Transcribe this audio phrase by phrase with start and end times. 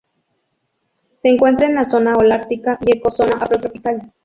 [1.21, 4.11] Se encuentra en la zona holártica y ecozona afrotropical.